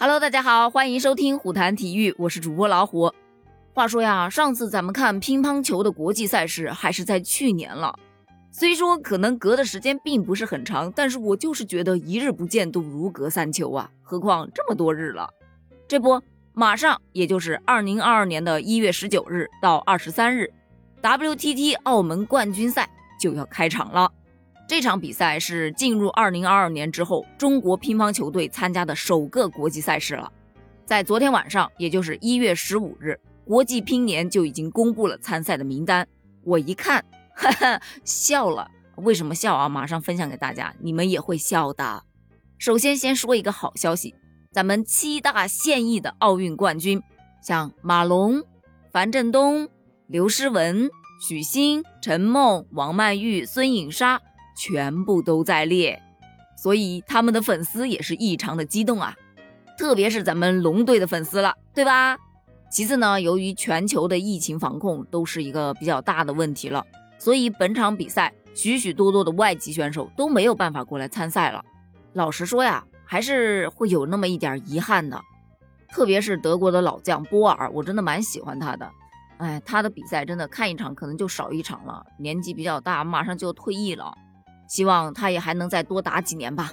[0.00, 3.12] Hello，大家好，欢迎收听虎谈体育，我是主播老虎。
[3.74, 7.98] 话说呀，上次咱们看乒乓球的国际赛事还是在去年了，
[8.52, 15.28] 虽说可能隔的时间并不是很长，但是我就是觉得一日不见都如隔三秋啊，何况这么多日了。
[15.88, 16.22] 这不，
[16.52, 20.48] 马上也就是二零二二年的一月十九日到二十三日
[21.02, 22.88] ，WTT 澳门冠军赛
[23.20, 24.12] 就要开场了。
[24.68, 30.30] 这场比赛是进入二零二二年之后，中国乒乓球队参加的首个国际赛事了。
[30.84, 36.06] 在昨天晚上，也就是一月十五日，国际乒联就已经公布了参赛的名单。
[36.44, 37.02] 我一看，
[37.34, 38.70] 哈哈，笑了。
[38.96, 39.70] 为什么笑啊？
[39.70, 42.02] 马上分享给大家，你们也会笑的。
[42.58, 44.14] 首先，先说一个好消息，
[44.52, 47.02] 咱们七大现役的奥运冠军，
[47.42, 48.42] 像马龙、
[48.92, 49.70] 樊振东、
[50.06, 50.90] 刘诗雯、
[51.26, 54.20] 许昕、陈梦、王曼玉、孙颖莎。
[54.58, 56.02] 全部都在列，
[56.56, 59.14] 所以他们的粉丝也是异常的激动啊，
[59.78, 62.18] 特别是咱们龙队的粉丝了，对吧？
[62.68, 66.84] 其次呢，由于全球的疫情防控都是一个比较大的问题了，
[67.18, 71.64] 所以本场比赛许许多多的外籍选手都没有办法过来参赛了。
[72.14, 75.22] 老实说呀，还是会有那么一点遗憾的，
[75.92, 78.90] 特别是德国的老将波尔，我真的蛮喜欢他的。
[79.38, 84.12] 哎，他的比赛真的看一场可能就少一场了，年纪比较大，马上就要退役了。
[84.68, 86.70] 希望他也还能再多打几年吧。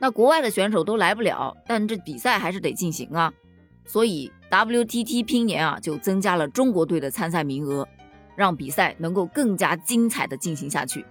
[0.00, 3.32] 那国外的选手都来不了，但这比赛还是得进行啊。
[3.84, 7.86] 所以 WTT 拼年啊就增加了中国队的参赛名额，
[8.34, 11.04] 让比赛能够更加精彩的进行下去。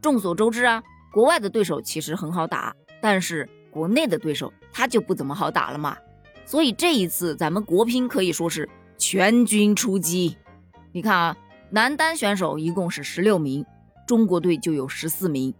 [0.00, 0.82] 众所周知啊，
[1.12, 5.96] 国外的对手其实很好打，但是国内的对手他就不怎么好打了嘛。
[6.44, 10.36] 所以这一次咱们国乒可以说是全军出击。
[10.92, 11.36] 你看啊，
[11.70, 13.64] 男单选手一共是十六名。
[14.06, 15.54] 中国队就有十四名，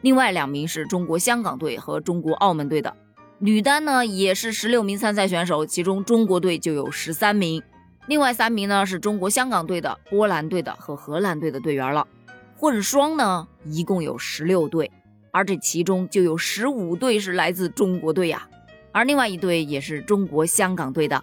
[0.00, 2.96] 另外两名是中国香港队和中国澳门队的。
[3.38, 7.62] 女单呢也是十六名参赛选手，其中中国队就有十三名，
[8.06, 12.06] 另外三名呢是中国香港队的、波兰队的和荷兰队的队员了。
[12.56, 14.90] 混双呢一共有十六队，
[15.30, 18.46] 而这其中就有十五队是来自中国队呀，
[18.92, 21.22] 而另外一队也是中国香港队的。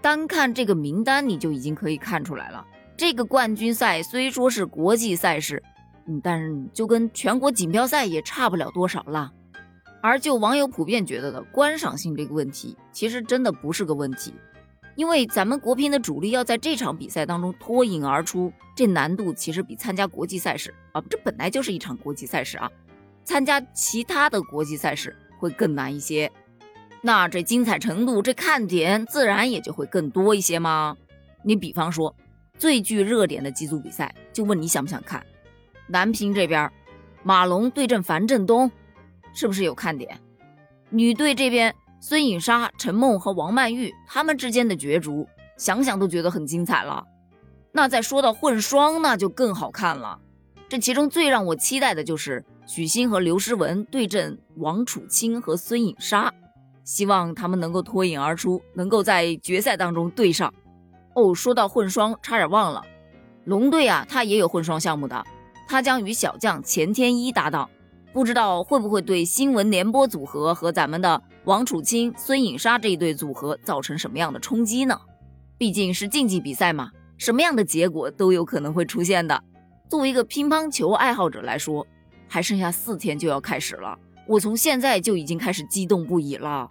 [0.00, 2.66] 单看这个名单，你就已经可以看出来了，
[2.96, 5.62] 这个冠军赛虽说是国际赛事。
[6.18, 9.30] 但是就跟全国锦标赛也差不了多少了。
[10.02, 14.32] 而就网友普遍觉得的观赏性这个问题，其实真的不是个问题，
[14.96, 22.70] 因为咱们国乒的主力要在这场比赛当中脱颖而出，这难度其实比参加国际赛事啊，这本来就是一场国际赛事啊，
[23.24, 26.32] 参加其他的国际赛事会更难一些。
[27.02, 30.96] 那这精彩程度，这看点自然也就会更多一些吗？
[31.42, 32.14] 你比方说
[32.56, 35.22] 最具热点的几组比赛，就问你想不想看？
[35.90, 36.70] 南平这边，
[37.24, 38.70] 马龙对阵樊振东，
[39.34, 40.20] 是不是有看点？
[40.88, 47.04] 女队这边，孙颖莎、陈梦和王曼玉他们之间的角逐，想想都觉得很精彩了。
[47.72, 50.20] 那再说到混双，那就更好看了。
[50.68, 56.32] 这其中最让我期待的就是许昕和刘诗雯对阵王楚钦和孙颖莎，
[56.84, 60.54] 希望他们能够脱颖而出，能够在决赛当中对上。
[61.16, 62.80] 哦，说到混双，差点忘了，
[63.44, 65.24] 龙队啊，他也有混双项目的。
[65.70, 67.70] 他将与小将钱天一搭档，
[68.12, 75.00] 不知道会不会对新闻联播组合和咱们的王楚钦、孙颖莎这一对组合造成什么样的冲击呢？
[75.56, 79.40] 毕竟是竞技比赛嘛，什么样的结果都有可能会出现的。
[79.88, 81.86] 作为一个乒乓球爱好者来说，
[82.26, 86.68] 还剩下四天就要开始了，我从现在就已经开始激动不已了，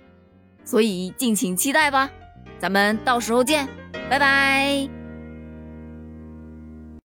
[0.66, 2.12] 所以敬请期待吧，
[2.60, 3.66] 咱们到时候见，
[4.10, 4.99] 拜拜。